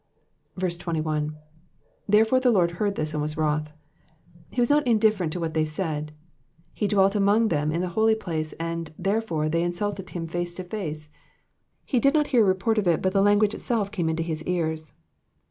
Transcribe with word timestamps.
21. 0.57 1.35
^''Therefore 2.09 2.39
the 2.41 2.49
Lord 2.49 2.71
heard 2.71 2.95
this, 2.95 3.13
and 3.13 3.21
toas 3.21 3.37
wroth,'*'* 3.37 3.71
He 4.49 4.59
was 4.59 4.71
not 4.71 4.87
indifferent 4.87 5.31
to 5.33 5.39
what 5.39 5.53
they 5.53 5.63
said. 5.63 6.11
He 6.73 6.87
dwelt 6.87 7.13
among 7.13 7.49
them 7.49 7.71
in 7.71 7.81
the 7.81 7.89
holy 7.89 8.15
place, 8.15 8.53
and, 8.53 8.91
therefore, 8.97 9.47
they 9.47 9.61
insulted 9.61 10.09
him 10.09 10.25
to 10.29 10.39
his 10.39 10.57
face. 10.57 11.09
He 11.85 11.99
did 11.99 12.15
not 12.15 12.25
hear 12.33 12.41
a 12.41 12.47
report 12.47 12.79
of 12.79 12.87
it, 12.87 13.03
but 13.03 13.13
the 13.13 13.21
language 13.21 13.53
itself 13.53 13.91
came 13.91 14.09
into 14.09 14.23
his 14.23 14.41
ears. 14.45 14.91